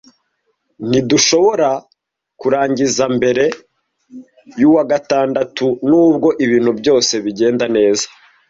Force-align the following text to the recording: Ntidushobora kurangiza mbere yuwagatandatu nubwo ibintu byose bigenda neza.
Ntidushobora 0.89 1.69
kurangiza 2.41 3.03
mbere 3.17 3.45
yuwagatandatu 4.59 5.65
nubwo 5.89 6.27
ibintu 6.45 6.71
byose 6.79 7.13
bigenda 7.25 7.65
neza. 7.77 8.05